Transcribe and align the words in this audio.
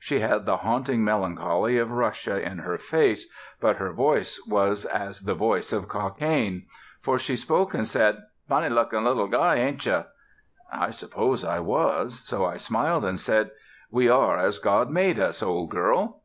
She 0.00 0.18
had 0.18 0.46
the 0.46 0.56
haunting 0.56 1.04
melancholy 1.04 1.78
of 1.78 1.92
Russia 1.92 2.42
in 2.42 2.58
her 2.58 2.76
face, 2.76 3.28
but 3.60 3.76
her 3.76 3.92
voice 3.92 4.42
was 4.44 4.84
as 4.84 5.20
the 5.20 5.34
voice 5.36 5.72
of 5.72 5.86
Cockaigne. 5.86 6.62
For 7.02 7.20
she 7.20 7.36
spoke 7.36 7.72
and 7.72 7.86
said: 7.86 8.18
"Funny 8.48 8.68
looking 8.68 9.04
little 9.04 9.28
guy, 9.28 9.54
ain't 9.58 9.86
you?" 9.86 10.02
I 10.72 10.90
suppose 10.90 11.44
I 11.44 11.60
was. 11.60 12.18
So 12.26 12.44
I 12.44 12.56
smiled 12.56 13.04
and 13.04 13.20
said: 13.20 13.52
"We 13.88 14.08
are 14.08 14.36
as 14.36 14.58
God 14.58 14.90
made 14.90 15.20
us, 15.20 15.40
old 15.40 15.70
girl." 15.70 16.20